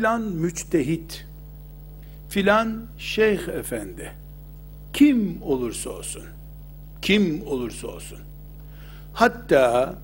filan 0.00 0.22
müçtehit, 0.22 1.26
filan 2.28 2.86
şeyh 2.98 3.48
efendi, 3.48 4.12
kim 4.92 5.42
olursa 5.42 5.90
olsun, 5.90 6.22
kim 7.02 7.46
olursa 7.46 7.88
olsun, 7.88 8.18
hatta 9.12 9.94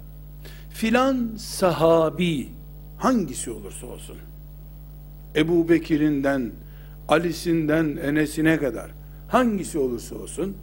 filan 0.70 1.30
sahabi, 1.38 2.48
hangisi 2.98 3.50
olursa 3.50 3.86
olsun, 3.86 4.16
Ebu 5.36 5.68
Bekir'inden, 5.68 6.52
Ali'sinden, 7.08 7.96
Enes'ine 7.96 8.58
kadar, 8.58 8.90
hangisi 9.28 9.78
olursa 9.78 10.14
olsun, 10.14 10.56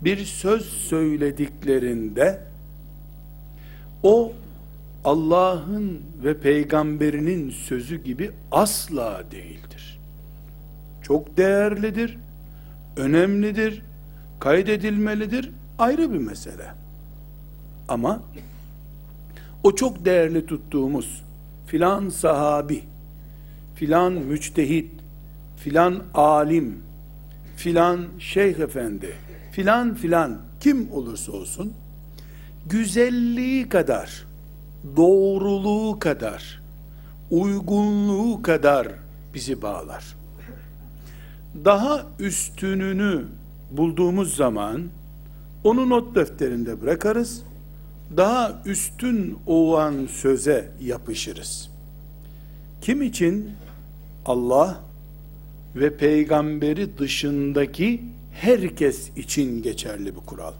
bir 0.00 0.24
söz 0.24 0.64
söylediklerinde, 0.64 2.40
o 4.02 4.32
Allah'ın 5.04 6.02
ve 6.24 6.40
peygamberinin 6.40 7.50
sözü 7.50 8.04
gibi 8.04 8.30
asla 8.50 9.22
değildir. 9.30 10.00
Çok 11.02 11.36
değerlidir, 11.36 12.18
önemlidir, 12.96 13.82
kaydedilmelidir, 14.40 15.50
ayrı 15.78 16.12
bir 16.12 16.18
mesele. 16.18 16.74
Ama 17.88 18.22
o 19.62 19.74
çok 19.74 20.04
değerli 20.04 20.46
tuttuğumuz 20.46 21.22
filan 21.66 22.08
sahabi, 22.08 22.82
filan 23.74 24.12
müçtehit, 24.12 24.90
filan 25.56 26.02
alim, 26.14 26.82
filan 27.56 28.06
şeyh 28.18 28.58
efendi, 28.58 29.12
filan 29.52 29.94
filan 29.94 30.38
kim 30.60 30.92
olursa 30.92 31.32
olsun, 31.32 31.72
güzelliği 32.66 33.68
kadar, 33.68 34.27
doğruluğu 34.96 35.98
kadar, 35.98 36.62
uygunluğu 37.30 38.42
kadar 38.42 38.88
bizi 39.34 39.62
bağlar. 39.62 40.16
Daha 41.64 42.06
üstününü 42.18 43.24
bulduğumuz 43.70 44.36
zaman 44.36 44.82
onu 45.64 45.88
not 45.88 46.14
defterinde 46.14 46.82
bırakarız. 46.82 47.42
Daha 48.16 48.62
üstün 48.64 49.38
olan 49.46 50.06
söze 50.06 50.70
yapışırız. 50.80 51.70
Kim 52.80 53.02
için? 53.02 53.50
Allah 54.26 54.80
ve 55.76 55.96
peygamberi 55.96 56.98
dışındaki 56.98 58.02
herkes 58.32 59.16
için 59.16 59.62
geçerli 59.62 60.16
bu 60.16 60.26
kural. 60.26 60.52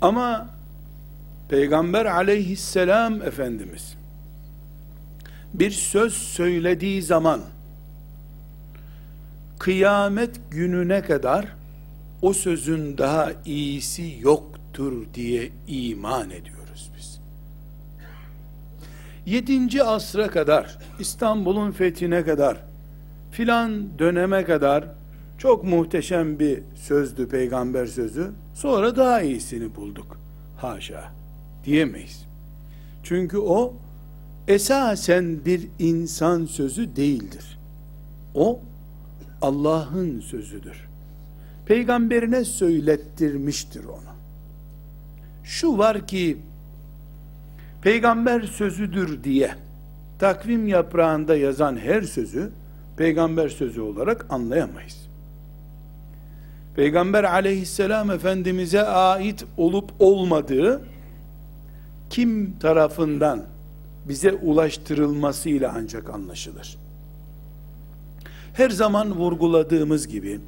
Ama 0.00 0.57
Peygamber 1.48 2.06
aleyhisselam 2.06 3.22
Efendimiz 3.22 3.96
bir 5.54 5.70
söz 5.70 6.14
söylediği 6.14 7.02
zaman 7.02 7.40
kıyamet 9.58 10.40
gününe 10.50 11.02
kadar 11.02 11.46
o 12.22 12.32
sözün 12.32 12.98
daha 12.98 13.32
iyisi 13.44 14.16
yoktur 14.20 15.06
diye 15.14 15.50
iman 15.68 16.30
ediyoruz 16.30 16.90
biz. 16.96 17.20
7. 19.26 19.82
asra 19.82 20.30
kadar 20.30 20.78
İstanbul'un 20.98 21.72
fethine 21.72 22.24
kadar 22.24 22.56
filan 23.30 23.98
döneme 23.98 24.44
kadar 24.44 24.84
çok 25.38 25.64
muhteşem 25.64 26.38
bir 26.38 26.62
sözdü 26.76 27.28
peygamber 27.28 27.86
sözü. 27.86 28.30
Sonra 28.54 28.96
daha 28.96 29.22
iyisini 29.22 29.76
bulduk. 29.76 30.18
Haşa 30.56 31.18
diyemeyiz. 31.64 32.26
Çünkü 33.02 33.38
o 33.38 33.74
esasen 34.48 35.44
bir 35.44 35.68
insan 35.78 36.44
sözü 36.44 36.96
değildir. 36.96 37.58
O 38.34 38.60
Allah'ın 39.42 40.20
sözüdür. 40.20 40.88
Peygamberine 41.66 42.44
söylettirmiştir 42.44 43.84
onu. 43.84 44.14
Şu 45.44 45.78
var 45.78 46.06
ki 46.06 46.38
peygamber 47.82 48.42
sözüdür 48.42 49.24
diye 49.24 49.50
takvim 50.18 50.68
yaprağında 50.68 51.36
yazan 51.36 51.76
her 51.76 52.02
sözü 52.02 52.50
peygamber 52.96 53.48
sözü 53.48 53.80
olarak 53.80 54.26
anlayamayız. 54.30 55.08
Peygamber 56.76 57.24
aleyhisselam 57.24 58.10
efendimize 58.10 58.82
ait 58.82 59.44
olup 59.56 59.90
olmadığı 59.98 60.82
kim 62.10 62.58
tarafından 62.58 63.44
bize 64.08 64.32
ulaştırılmasıyla 64.32 65.74
ancak 65.76 66.10
anlaşılır. 66.10 66.78
Her 68.52 68.70
zaman 68.70 69.12
vurguladığımız 69.12 70.08
gibi 70.08 70.40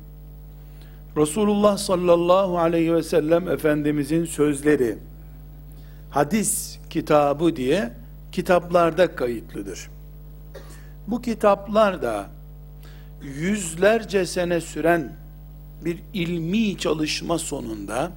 Resulullah 1.16 1.78
sallallahu 1.78 2.58
aleyhi 2.58 2.94
ve 2.94 3.02
sellem 3.02 3.48
Efendimizin 3.48 4.24
sözleri 4.24 4.98
hadis 6.10 6.78
kitabı 6.90 7.56
diye 7.56 7.92
kitaplarda 8.32 9.14
kayıtlıdır. 9.14 9.90
Bu 11.06 11.22
kitaplar 11.22 12.02
da 12.02 12.26
yüzlerce 13.22 14.26
sene 14.26 14.60
süren 14.60 15.12
bir 15.84 15.98
ilmi 16.14 16.78
çalışma 16.78 17.38
sonunda 17.38 18.12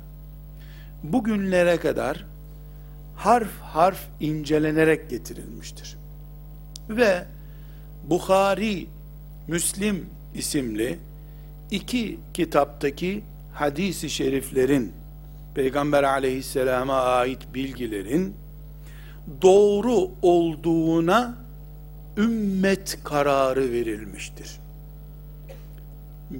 bugünlere 1.03 1.77
kadar 1.77 2.25
harf 3.15 3.59
harf 3.61 3.99
incelenerek 4.19 5.09
getirilmiştir. 5.09 5.97
Ve 6.89 7.25
Bukhari, 8.03 8.87
Müslim 9.47 10.05
isimli 10.33 10.99
iki 11.71 12.19
kitaptaki 12.33 13.23
hadisi 13.53 14.09
şeriflerin 14.09 14.91
Peygamber 15.55 16.03
aleyhisselama 16.03 17.01
ait 17.01 17.53
bilgilerin 17.53 18.35
doğru 19.41 20.09
olduğuna 20.21 21.37
ümmet 22.17 22.97
kararı 23.03 23.71
verilmiştir. 23.71 24.59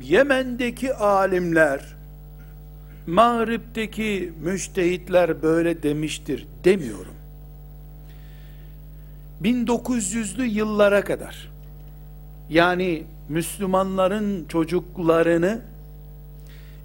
Yemen'deki 0.02 0.94
alimler 0.94 1.96
Mağrip'teki 3.08 4.34
müştehitler 4.44 5.42
böyle 5.42 5.84
demiştir 5.84 6.48
demiyorum. 6.64 7.14
1900'lü 9.44 10.44
yıllara 10.44 11.04
kadar 11.04 11.50
yani 12.50 13.04
Müslümanların 13.30 14.46
çocuklarını 14.46 15.62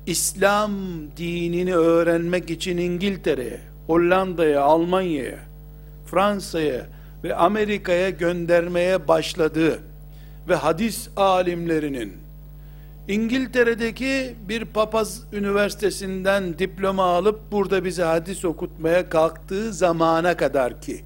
İslam 0.06 0.72
dinini 1.16 1.74
öğrenmek 1.76 2.50
için 2.50 2.76
İngiltere'ye, 2.76 3.60
Hollanda'ya, 3.86 4.62
Almanya'ya, 4.62 5.38
Fransa'ya 6.06 6.86
ve 7.24 7.34
Amerika'ya 7.34 8.10
göndermeye 8.10 9.08
başladığı 9.08 9.78
ve 10.48 10.54
hadis 10.54 11.08
alimlerinin 11.16 12.12
İngiltere'deki 13.08 14.34
bir 14.48 14.64
papaz 14.64 15.22
üniversitesinden 15.32 16.58
diploma 16.58 17.04
alıp 17.04 17.52
burada 17.52 17.84
bize 17.84 18.02
hadis 18.02 18.44
okutmaya 18.44 19.08
kalktığı 19.08 19.72
zamana 19.72 20.36
kadar 20.36 20.80
ki 20.80 21.04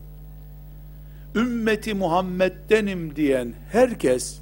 ümmeti 1.34 1.94
Muhammed'denim 1.94 3.16
diyen 3.16 3.52
herkes 3.70 4.38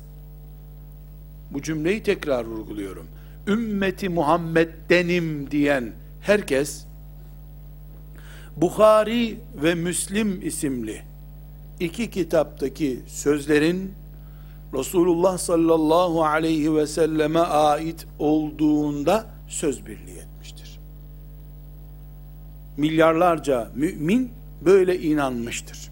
bu 1.50 1.62
cümleyi 1.62 2.02
tekrar 2.02 2.44
vurguluyorum. 2.44 3.06
Ümmeti 3.46 4.08
Muhammed'denim 4.08 5.50
diyen 5.50 5.92
herkes 6.20 6.84
Bukhari 8.56 9.38
ve 9.62 9.74
Müslim 9.74 10.46
isimli 10.46 11.02
iki 11.80 12.10
kitaptaki 12.10 13.00
sözlerin 13.06 13.92
Resulullah 14.74 15.38
sallallahu 15.38 16.24
aleyhi 16.24 16.74
ve 16.74 16.86
selleme 16.86 17.40
ait 17.40 18.06
olduğunda 18.18 19.26
söz 19.48 19.86
birliği 19.86 20.18
etmiştir. 20.18 20.80
Milyarlarca 22.76 23.70
mümin 23.74 24.32
böyle 24.64 25.00
inanmıştır. 25.00 25.90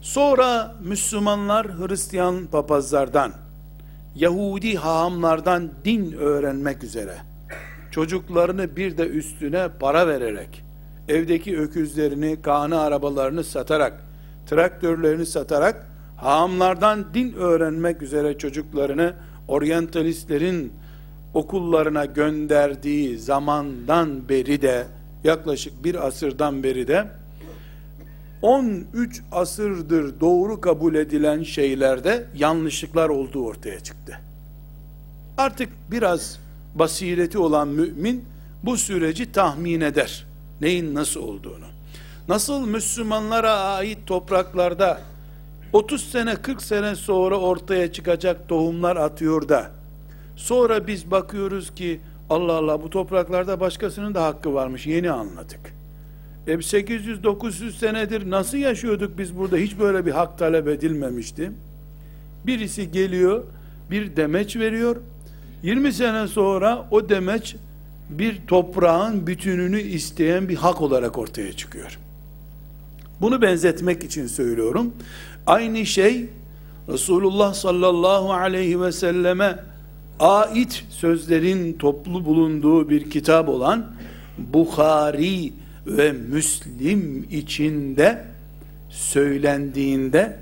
Sonra 0.00 0.74
Müslümanlar 0.84 1.78
Hristiyan 1.78 2.46
papazlardan, 2.46 3.32
Yahudi 4.14 4.74
hahamlardan 4.74 5.70
din 5.84 6.12
öğrenmek 6.12 6.84
üzere 6.84 7.16
çocuklarını 7.90 8.76
bir 8.76 8.98
de 8.98 9.06
üstüne 9.06 9.68
para 9.80 10.08
vererek 10.08 10.64
evdeki 11.08 11.58
öküzlerini, 11.58 12.42
kanı 12.42 12.80
arabalarını 12.80 13.44
satarak, 13.44 14.04
traktörlerini 14.46 15.26
satarak 15.26 15.89
haamlardan 16.20 17.14
din 17.14 17.32
öğrenmek 17.32 18.02
üzere 18.02 18.38
çocuklarını 18.38 19.14
oryantalistlerin 19.48 20.72
okullarına 21.34 22.04
gönderdiği 22.04 23.18
zamandan 23.18 24.28
beri 24.28 24.62
de 24.62 24.86
yaklaşık 25.24 25.84
bir 25.84 26.06
asırdan 26.06 26.62
beri 26.62 26.88
de 26.88 27.06
13 28.42 29.22
asırdır 29.32 30.20
doğru 30.20 30.60
kabul 30.60 30.94
edilen 30.94 31.42
şeylerde 31.42 32.26
yanlışlıklar 32.34 33.08
olduğu 33.08 33.44
ortaya 33.44 33.80
çıktı. 33.80 34.20
Artık 35.38 35.68
biraz 35.90 36.38
basireti 36.74 37.38
olan 37.38 37.68
mümin 37.68 38.24
bu 38.62 38.76
süreci 38.76 39.32
tahmin 39.32 39.80
eder. 39.80 40.26
Neyin 40.60 40.94
nasıl 40.94 41.20
olduğunu. 41.20 41.64
Nasıl 42.28 42.66
Müslümanlara 42.66 43.52
ait 43.52 43.98
topraklarda 44.06 45.00
30 45.72 46.10
sene 46.10 46.36
40 46.36 46.62
sene 46.62 46.96
sonra 46.96 47.36
ortaya 47.36 47.92
çıkacak 47.92 48.48
tohumlar 48.48 48.96
atıyor 48.96 49.48
da 49.48 49.70
sonra 50.36 50.86
biz 50.86 51.10
bakıyoruz 51.10 51.74
ki 51.74 52.00
Allah 52.30 52.52
Allah 52.52 52.82
bu 52.82 52.90
topraklarda 52.90 53.60
başkasının 53.60 54.14
da 54.14 54.24
hakkı 54.24 54.54
varmış 54.54 54.86
yeni 54.86 55.10
anladık. 55.10 55.74
E 56.46 56.52
800-900 56.52 57.72
senedir 57.72 58.30
nasıl 58.30 58.58
yaşıyorduk 58.58 59.18
biz 59.18 59.38
burada 59.38 59.56
hiç 59.56 59.78
böyle 59.78 60.06
bir 60.06 60.10
hak 60.10 60.38
talep 60.38 60.68
edilmemişti. 60.68 61.52
Birisi 62.46 62.90
geliyor 62.90 63.44
bir 63.90 64.16
demeç 64.16 64.56
veriyor 64.56 64.96
20 65.62 65.92
sene 65.92 66.28
sonra 66.28 66.86
o 66.90 67.08
demeç 67.08 67.56
bir 68.10 68.46
toprağın 68.46 69.26
bütününü 69.26 69.80
isteyen 69.80 70.48
bir 70.48 70.56
hak 70.56 70.80
olarak 70.80 71.18
ortaya 71.18 71.52
çıkıyor. 71.52 71.98
Bunu 73.20 73.42
benzetmek 73.42 74.04
için 74.04 74.26
söylüyorum. 74.26 74.92
Aynı 75.50 75.86
şey 75.86 76.26
Resulullah 76.88 77.54
sallallahu 77.54 78.32
aleyhi 78.32 78.80
ve 78.80 78.92
selleme 78.92 79.58
ait 80.20 80.84
sözlerin 80.90 81.72
toplu 81.72 82.24
bulunduğu 82.24 82.90
bir 82.90 83.10
kitap 83.10 83.48
olan 83.48 83.86
Bukhari 84.38 85.52
ve 85.86 86.12
Müslim 86.12 87.26
içinde 87.30 88.24
söylendiğinde 88.88 90.36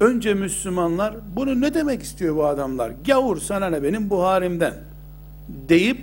önce 0.00 0.34
Müslümanlar 0.34 1.14
bunu 1.36 1.60
ne 1.60 1.74
demek 1.74 2.02
istiyor 2.02 2.36
bu 2.36 2.46
adamlar? 2.46 2.92
Gavur 3.06 3.40
sana 3.40 3.70
ne 3.70 3.82
benim 3.82 4.10
Buharim'den 4.10 4.74
deyip 5.68 5.98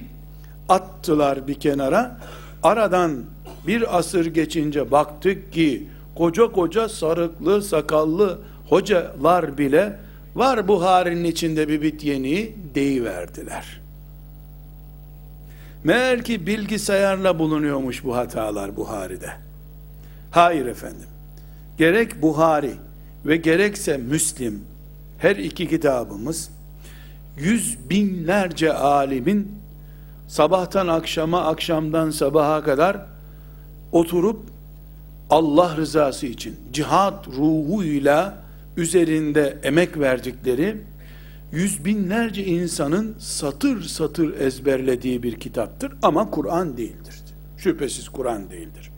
attılar 0.69 1.48
bir 1.48 1.54
kenara. 1.54 2.19
Aradan 2.63 3.12
bir 3.68 3.98
asır 3.98 4.25
geçince 4.25 4.92
baktık 4.92 5.54
ki 5.54 5.88
koca 6.15 6.51
koca 6.51 6.89
sarıklı 6.89 7.62
sakallı 7.62 8.39
hocalar 8.69 9.57
bile 9.57 10.00
var 10.35 10.67
Buhari'nin 10.67 11.23
içinde 11.23 11.67
bir 11.67 11.81
bit 11.81 12.03
yeni 12.03 12.56
deyiverdiler. 12.75 13.81
Meğer 15.83 16.23
ki 16.23 16.47
bilgisayarla 16.47 17.39
bulunuyormuş 17.39 18.03
bu 18.03 18.15
hatalar 18.15 18.77
Buhari'de. 18.77 19.29
Hayır 20.31 20.65
efendim. 20.65 21.07
Gerek 21.77 22.21
Buhari 22.21 22.71
ve 23.25 23.38
gerekse 23.38 23.97
Müslim 23.97 24.61
her 25.18 25.35
iki 25.35 25.69
kitabımız 25.69 26.50
yüz 27.38 27.89
binlerce 27.89 28.73
alimin 28.73 29.51
sabahtan 30.27 30.88
akşama 30.88 31.45
akşamdan 31.45 32.09
sabaha 32.09 32.63
kadar 32.63 32.97
oturup 33.91 34.39
Allah 35.35 35.77
rızası 35.77 36.27
için 36.27 36.55
cihat 36.73 37.27
ruhuyla 37.27 38.37
üzerinde 38.77 39.57
emek 39.63 39.99
verdikleri 39.99 40.77
yüz 41.51 41.85
binlerce 41.85 42.45
insanın 42.45 43.15
satır 43.19 43.83
satır 43.83 44.39
ezberlediği 44.39 45.23
bir 45.23 45.39
kitaptır 45.39 45.93
ama 46.01 46.31
Kur'an 46.31 46.77
değildir. 46.77 47.15
Şüphesiz 47.57 48.09
Kur'an 48.09 48.49
değildir. 48.49 48.91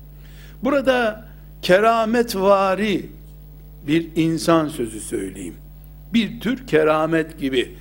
Burada 0.63 1.25
kerametvari 1.61 3.09
bir 3.87 4.07
insan 4.15 4.67
sözü 4.67 4.99
söyleyeyim. 4.99 5.55
Bir 6.13 6.39
tür 6.39 6.67
keramet 6.67 7.39
gibi 7.39 7.75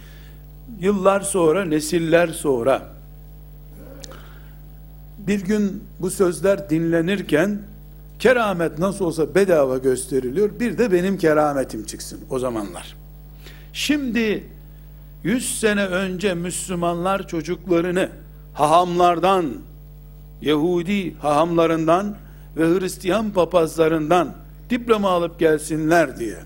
yıllar 0.80 1.20
sonra, 1.20 1.64
nesiller 1.64 2.28
sonra 2.28 2.82
bir 5.18 5.40
gün 5.40 5.84
bu 6.00 6.10
sözler 6.10 6.70
dinlenirken 6.70 7.58
keramet 8.18 8.78
nasıl 8.78 9.04
olsa 9.04 9.34
bedava 9.34 9.78
gösteriliyor. 9.78 10.60
Bir 10.60 10.78
de 10.78 10.92
benim 10.92 11.18
kerametim 11.18 11.86
çıksın 11.86 12.20
o 12.30 12.38
zamanlar. 12.38 12.96
Şimdi 13.72 14.44
100 15.24 15.60
sene 15.60 15.86
önce 15.86 16.34
Müslümanlar 16.34 17.28
çocuklarını 17.28 18.08
hahamlardan, 18.54 19.52
Yahudi 20.42 21.14
hahamlarından 21.14 22.16
ve 22.56 22.80
Hristiyan 22.80 23.30
papazlarından 23.30 24.34
diploma 24.70 25.10
alıp 25.10 25.38
gelsinler 25.38 26.18
diye 26.18 26.38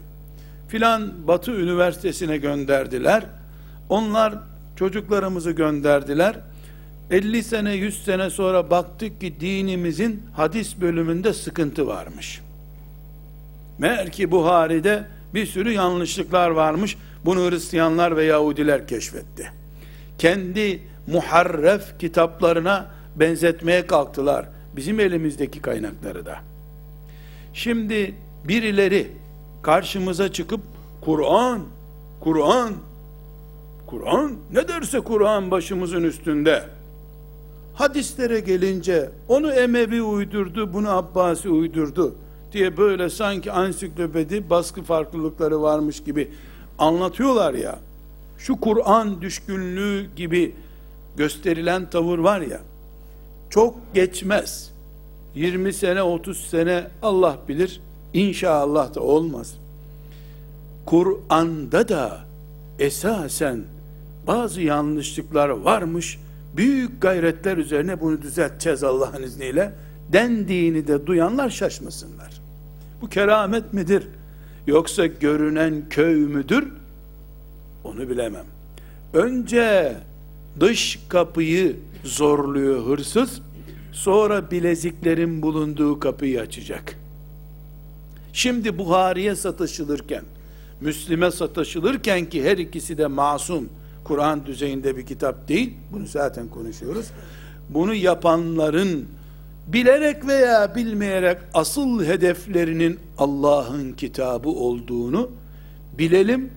filan 0.68 1.12
Batı 1.28 1.50
Üniversitesi'ne 1.50 2.36
gönderdiler. 2.36 3.24
Onlar 3.88 4.34
çocuklarımızı 4.76 5.50
gönderdiler. 5.50 6.36
50 7.10 7.42
sene 7.42 7.72
100 7.72 8.04
sene 8.04 8.30
sonra 8.30 8.70
baktık 8.70 9.20
ki 9.20 9.40
dinimizin 9.40 10.22
hadis 10.32 10.80
bölümünde 10.80 11.32
sıkıntı 11.32 11.86
varmış. 11.86 12.40
Meğer 13.78 14.12
ki 14.12 14.30
Buhari'de 14.30 15.04
bir 15.34 15.46
sürü 15.46 15.72
yanlışlıklar 15.72 16.50
varmış. 16.50 16.96
Bunu 17.24 17.50
Hristiyanlar 17.50 18.16
ve 18.16 18.24
Yahudiler 18.24 18.88
keşfetti. 18.88 19.52
Kendi 20.18 20.82
muharref 21.06 21.98
kitaplarına 21.98 22.90
benzetmeye 23.16 23.86
kalktılar. 23.86 24.46
Bizim 24.76 25.00
elimizdeki 25.00 25.62
kaynakları 25.62 26.26
da. 26.26 26.36
Şimdi 27.54 28.14
birileri 28.44 29.12
karşımıza 29.62 30.32
çıkıp 30.32 30.60
Kur'an, 31.00 31.60
Kur'an, 32.20 32.72
Kur'an 33.86 34.32
ne 34.52 34.68
derse 34.68 35.00
Kur'an 35.00 35.50
başımızın 35.50 36.02
üstünde. 36.02 36.79
Hadislere 37.80 38.40
gelince 38.40 39.10
onu 39.28 39.52
Emevi 39.52 40.02
uydurdu, 40.02 40.72
bunu 40.72 40.90
Abbasi 40.90 41.48
uydurdu 41.48 42.14
diye 42.52 42.76
böyle 42.76 43.10
sanki 43.10 43.52
ansiklopedi 43.52 44.50
baskı 44.50 44.82
farklılıkları 44.82 45.62
varmış 45.62 46.04
gibi 46.04 46.30
anlatıyorlar 46.78 47.54
ya. 47.54 47.78
Şu 48.38 48.60
Kur'an 48.60 49.20
düşkünlüğü 49.20 50.14
gibi 50.16 50.54
gösterilen 51.16 51.90
tavır 51.90 52.18
var 52.18 52.40
ya. 52.40 52.60
Çok 53.50 53.94
geçmez. 53.94 54.70
20 55.34 55.72
sene 55.72 56.02
30 56.02 56.38
sene 56.38 56.86
Allah 57.02 57.38
bilir 57.48 57.80
inşallah 58.14 58.94
da 58.94 59.00
olmaz. 59.00 59.54
Kur'an'da 60.86 61.88
da 61.88 62.20
esasen 62.78 63.62
bazı 64.26 64.60
yanlışlıklar 64.60 65.48
varmış. 65.48 66.18
Büyük 66.56 67.02
gayretler 67.02 67.56
üzerine 67.56 68.00
bunu 68.00 68.22
düzelteceğiz 68.22 68.84
Allah'ın 68.84 69.22
izniyle 69.22 69.72
dendiğini 70.12 70.86
de 70.86 71.06
duyanlar 71.06 71.50
şaşmasınlar. 71.50 72.40
Bu 73.00 73.08
keramet 73.08 73.72
midir? 73.72 74.08
Yoksa 74.66 75.06
görünen 75.06 75.82
köy 75.90 76.14
müdür? 76.14 76.68
Onu 77.84 78.08
bilemem. 78.08 78.44
Önce 79.14 79.96
dış 80.60 80.98
kapıyı 81.08 81.76
zorluyor 82.04 82.86
hırsız, 82.86 83.40
sonra 83.92 84.50
bileziklerin 84.50 85.42
bulunduğu 85.42 86.00
kapıyı 86.00 86.40
açacak. 86.40 86.96
Şimdi 88.32 88.78
Buhari'ye 88.78 89.36
satışılırken, 89.36 90.24
Müslim'e 90.80 91.30
satışılırken 91.30 92.24
ki 92.24 92.44
her 92.44 92.58
ikisi 92.58 92.98
de 92.98 93.06
masum, 93.06 93.68
Kur'an 94.04 94.46
düzeyinde 94.46 94.96
bir 94.96 95.06
kitap 95.06 95.48
değil, 95.48 95.74
bunu 95.92 96.06
zaten 96.06 96.48
konuşuyoruz. 96.48 97.06
Bunu 97.68 97.94
yapanların 97.94 99.08
bilerek 99.66 100.26
veya 100.26 100.74
bilmeyerek 100.74 101.38
asıl 101.54 102.04
hedeflerinin 102.04 102.98
Allah'ın 103.18 103.92
kitabı 103.92 104.48
olduğunu 104.48 105.30
bilelim. 105.98 106.50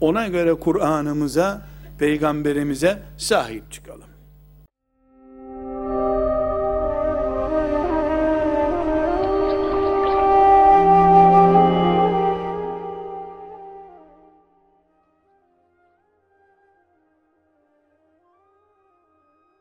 Ona 0.00 0.28
göre 0.28 0.54
Kur'an'ımıza, 0.54 1.62
peygamberimize 1.98 3.02
sahip 3.18 3.72
çıkalım. 3.72 4.11